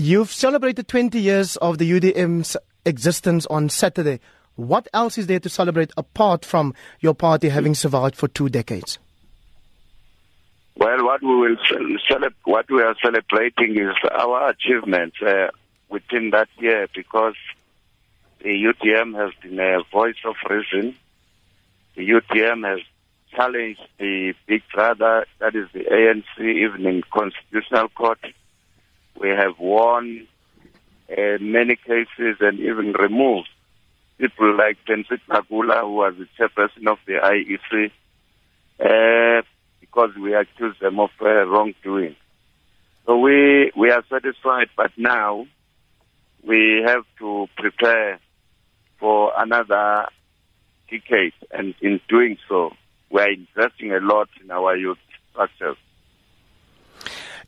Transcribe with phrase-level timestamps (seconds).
[0.00, 2.56] You've celebrated 20 years of the UDM's
[2.86, 4.20] existence on Saturday.
[4.54, 9.00] What else is there to celebrate apart from your party having survived for two decades?
[10.76, 11.56] Well, what we will
[12.08, 15.48] cele- what we are celebrating is our achievements uh,
[15.88, 17.34] within that year because
[18.38, 20.94] the UDM has been a voice of reason.
[21.96, 22.78] The UDM has
[23.34, 28.20] challenged the big brother, that is the ANC, even in constitutional court.
[29.20, 30.26] We have won
[31.10, 33.48] uh, many cases and even removed
[34.18, 37.90] people like Pansy Tlakula, who was the chairperson of the IEC,
[38.80, 39.42] uh,
[39.80, 42.16] because we accused them of uh, wrongdoing.
[43.06, 45.46] So we we are satisfied, but now
[46.44, 48.20] we have to prepare
[48.98, 50.08] for another
[50.90, 52.72] decade, and in doing so,
[53.10, 54.98] we are investing a lot in our youth
[55.30, 55.76] structures.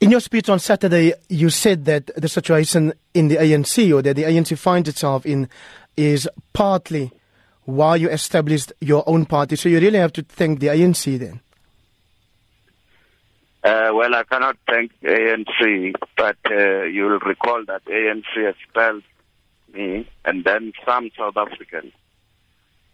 [0.00, 4.14] In your speech on Saturday, you said that the situation in the ANC, or that
[4.14, 5.48] the ANC finds itself in,
[5.96, 7.10] is partly
[7.64, 9.56] why you established your own party.
[9.56, 11.40] So you really have to thank the ANC then.
[13.64, 19.02] Uh, well, I cannot thank ANC, but uh, you will recall that ANC expelled
[19.74, 21.92] me, and then some South Africans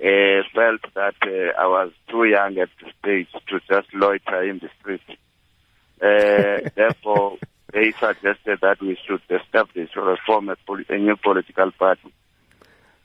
[0.00, 4.60] uh, felt that uh, I was too young at the stage to just loiter in
[4.60, 5.02] the street.
[6.00, 7.38] Uh, therefore,
[7.72, 12.12] they suggested that we should establish or form a, poli- a new political party.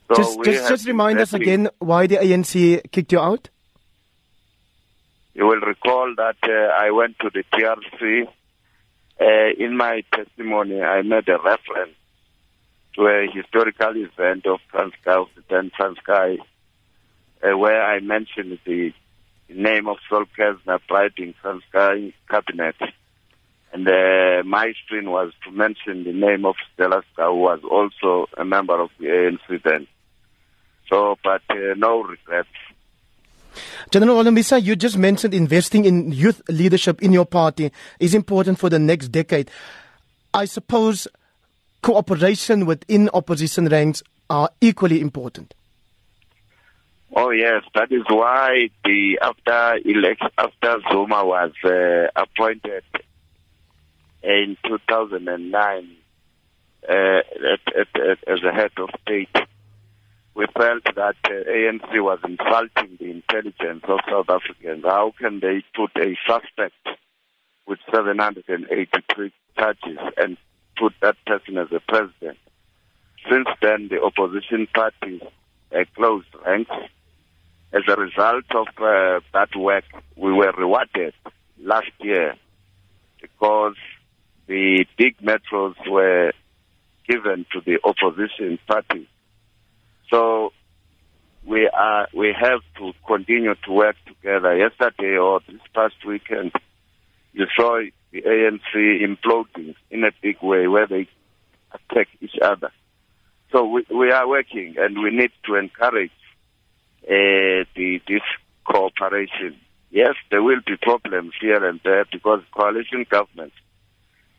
[0.08, 3.50] So just just, just remind us again why the ANC kicked you out.
[5.34, 8.28] You will recall that uh, I went to the TRC.
[9.20, 11.96] Uh, in my testimony, I made a reference
[12.96, 16.40] to a historical event of Transkei, then Transkei,
[17.44, 18.92] uh, where I mentioned the
[19.56, 22.76] name of Sol Kerzner bribing Transkei cabinet.
[23.74, 28.28] And uh, my screen was to mention the name of Stella Sigcau, who was also
[28.38, 29.88] a member of the ANC then.
[30.90, 32.50] So, but uh, no regrets.
[33.90, 38.70] General Holomisa, you just mentioned investing in youth leadership in your party is important for
[38.70, 39.50] the next decade.
[40.34, 41.08] I suppose
[41.82, 45.54] cooperation within opposition ranks are equally important.
[47.14, 52.84] Oh yes, that is why the after election after Zuma was uh, appointed
[54.24, 55.90] in 2009
[56.88, 57.24] uh, at,
[57.76, 59.36] at, at, as a head of state,
[60.36, 64.86] we felt that uh, ANC was insulting the intelligence of South Africans.
[64.86, 66.88] How can they put a suspect
[67.68, 70.38] with 783 charges and
[70.78, 72.38] put that person as a president?
[73.30, 75.22] Since then, the opposition parties
[75.76, 76.72] uh, closed ranks.
[77.74, 79.86] As a result of uh, that work,
[80.18, 81.14] we were rewarded
[81.58, 82.36] last year
[83.22, 83.76] because
[84.48, 86.34] the big metros were
[87.08, 89.08] given to the opposition parties.
[90.10, 90.52] So
[91.46, 94.58] we are we have to continue to work together.
[94.58, 96.52] Yesterday or this past weekend,
[97.34, 101.08] you saw the ANC imploding in a big way where they
[101.74, 102.72] attack each other.
[103.52, 106.12] So we, we are working and we need to encourage
[107.04, 108.22] uh, the this
[108.66, 109.60] cooperation.
[109.90, 113.54] Yes, there will be problems here and there because coalition government,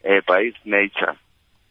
[0.04, 1.16] uh, by its nature,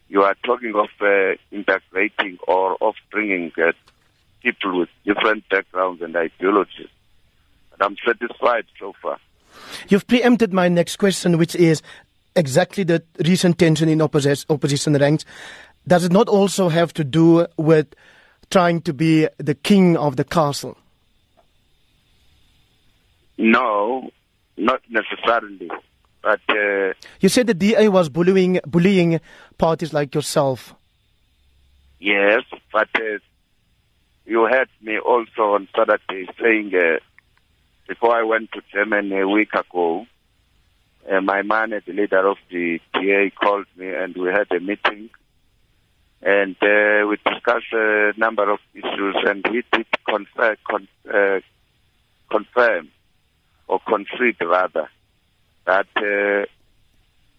[0.07, 3.71] you are talking of uh, integrating or of bringing uh,
[4.43, 6.89] people with different backgrounds and ideologies.
[7.73, 9.17] And I'm satisfied so far.
[9.89, 11.81] You've preempted my next question, which is
[12.35, 15.25] exactly the recent tension in opposition ranks.
[15.87, 17.95] Does it not also have to do with
[18.51, 20.77] trying to be the king of the castle?
[23.37, 24.11] No,
[24.57, 25.71] not necessarily.
[26.21, 29.19] But uh, you said the DA was bullying bullying
[29.57, 30.75] parties like yourself.
[31.99, 33.17] Yes, but uh,
[34.25, 36.99] you heard me also on Saturday saying uh,
[37.87, 40.05] before I went to Germany a week ago,
[41.11, 45.09] uh, my man, the leader of the DA, called me and we had a meeting
[46.23, 51.39] and uh, we discussed a number of issues and he did confirm, con- uh,
[52.29, 52.89] confirm
[53.67, 54.89] or concede rather
[55.65, 56.45] that uh,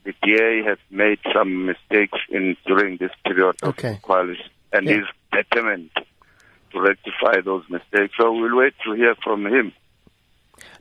[0.04, 3.98] the DA has made some mistakes in during this period of Okay.
[4.02, 4.98] coalition and Yeah.
[5.00, 5.90] is determined
[6.72, 8.14] to rectify those mistakes.
[8.18, 9.72] So we'll wait to hear from him.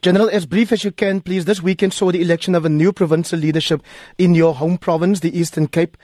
[0.01, 1.45] General, as brief as you can, please.
[1.45, 3.81] This weekend saw the election of a new provincial leadership
[4.17, 5.97] in your home province, the Eastern Cape.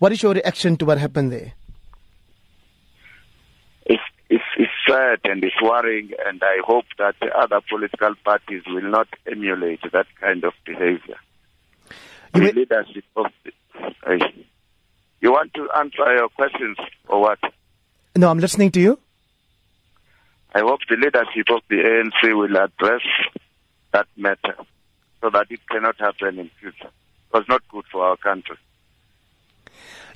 [0.00, 1.52] What is your reaction to what happened there?
[3.84, 8.62] It's, it's, it's sad and it's worrying, and I hope that the other political parties
[8.66, 11.16] will not emulate that kind of behavior.
[12.34, 13.52] You the leadership of the,
[14.08, 14.44] uh, you
[15.20, 17.38] You want to answer your questions or what?
[18.16, 18.98] No, I'm listening to you.
[20.54, 23.02] I hope the leadership of the ANC will address
[23.92, 24.56] that matter
[25.20, 26.88] so that it cannot happen in future.
[26.88, 28.56] It was not good for our country.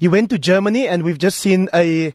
[0.01, 2.13] You went to Germany, and we've just seen a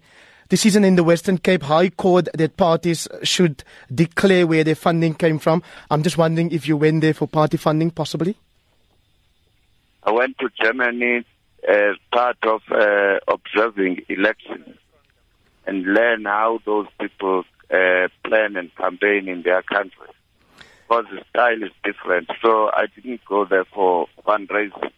[0.49, 5.39] decision in the Western Cape High Court that parties should declare where their funding came
[5.39, 5.63] from.
[5.89, 8.35] I'm just wondering if you went there for party funding, possibly.
[10.03, 11.23] I went to Germany
[11.67, 14.77] as part of uh, observing elections
[15.67, 20.07] and learn how those people uh, plan and campaign in their country.
[20.87, 22.29] Because the style is different.
[22.41, 24.91] So I didn't go there for fundraising.